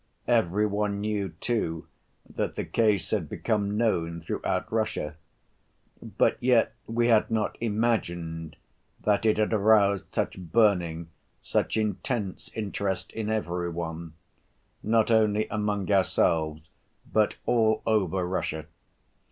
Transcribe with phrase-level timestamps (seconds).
[0.25, 1.85] Every one knew, too,
[2.27, 5.15] that the case had become known throughout Russia,
[6.01, 8.55] but yet we had not imagined
[9.01, 11.09] that it had aroused such burning,
[11.43, 14.13] such intense, interest in every one,
[14.81, 16.71] not only among ourselves,
[17.13, 18.65] but all over Russia.